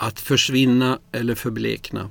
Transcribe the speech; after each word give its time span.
Att 0.00 0.20
försvinna 0.20 0.98
eller 1.12 1.34
förblekna. 1.34 2.10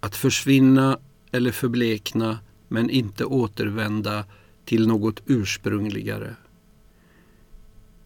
Att 0.00 0.16
försvinna 0.16 0.98
eller 1.32 1.52
förblekna 1.52 2.38
men 2.68 2.90
inte 2.90 3.24
återvända 3.24 4.24
till 4.64 4.86
något 4.86 5.22
ursprungligare. 5.26 6.36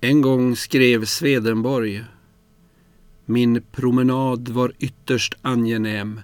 En 0.00 0.20
gång 0.20 0.56
skrev 0.56 1.04
Swedenborg 1.04 2.04
Min 3.24 3.62
promenad 3.72 4.48
var 4.48 4.72
ytterst 4.78 5.34
angenäm. 5.42 6.20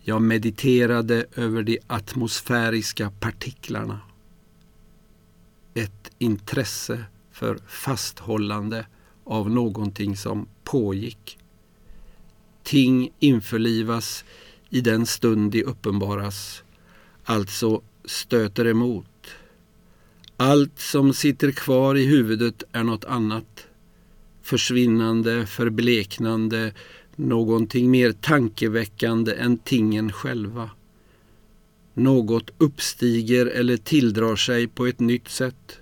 Jag 0.00 0.22
mediterade 0.22 1.26
över 1.36 1.62
de 1.62 1.78
atmosfäriska 1.86 3.10
partiklarna. 3.20 4.00
Ett 5.74 6.10
intresse 6.18 7.04
för 7.32 7.58
fasthållande 7.66 8.86
av 9.24 9.50
någonting 9.50 10.16
som 10.16 10.46
pågick. 10.64 11.38
Ting 12.62 13.12
införlivas 13.18 14.24
i 14.70 14.80
den 14.80 15.06
stund 15.06 15.52
de 15.52 15.64
uppenbaras, 15.64 16.62
alltså 17.24 17.82
stöter 18.04 18.66
emot. 18.66 19.06
Allt 20.36 20.78
som 20.78 21.14
sitter 21.14 21.50
kvar 21.50 21.94
i 21.94 22.06
huvudet 22.06 22.62
är 22.72 22.84
något 22.84 23.04
annat. 23.04 23.66
Försvinnande, 24.42 25.46
förbleknande, 25.46 26.72
någonting 27.16 27.90
mer 27.90 28.12
tankeväckande 28.12 29.34
än 29.34 29.58
tingen 29.58 30.12
själva. 30.12 30.70
Något 31.94 32.50
uppstiger 32.58 33.46
eller 33.46 33.76
tilldrar 33.76 34.36
sig 34.36 34.68
på 34.68 34.86
ett 34.86 35.00
nytt 35.00 35.28
sätt 35.28 35.80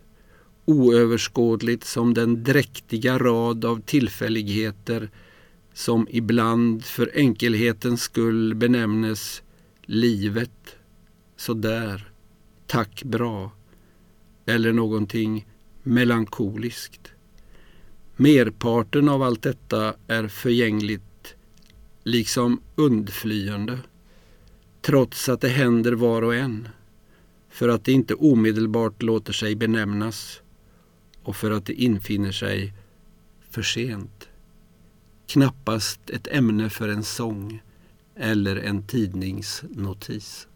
oöverskådligt 0.65 1.84
som 1.84 2.15
den 2.15 2.45
dräktiga 2.45 3.19
rad 3.19 3.65
av 3.65 3.80
tillfälligheter 3.80 5.11
som 5.75 6.07
ibland 6.11 6.84
för 6.84 7.11
enkelhetens 7.15 8.03
skull 8.03 8.55
benämnes 8.55 9.42
livet, 9.83 10.77
sådär, 11.37 12.12
tack 12.67 13.03
bra, 13.05 13.50
eller 14.47 14.72
någonting 14.72 15.47
melankoliskt. 15.83 17.12
Merparten 18.17 19.09
av 19.09 19.22
allt 19.22 19.42
detta 19.42 19.94
är 20.06 20.28
förgängligt, 20.28 21.34
liksom 22.05 22.61
undflyende, 22.77 23.78
trots 24.81 25.28
att 25.28 25.41
det 25.41 25.48
händer 25.48 25.92
var 25.92 26.22
och 26.22 26.34
en, 26.34 26.69
för 27.48 27.69
att 27.69 27.84
det 27.84 27.92
inte 27.92 28.15
omedelbart 28.15 29.03
låter 29.03 29.33
sig 29.33 29.56
benämnas 29.56 30.42
och 31.23 31.37
för 31.37 31.51
att 31.51 31.67
det 31.67 31.73
infinner 31.73 32.33
sig 32.33 32.73
för 33.51 33.62
sent. 33.62 34.28
Knappast 35.27 36.11
ett 36.11 36.27
ämne 36.27 36.70
för 36.70 36.89
en 36.89 37.05
sång 37.05 37.62
eller 38.17 38.56
en 38.56 38.87
tidningsnotis. 38.87 40.48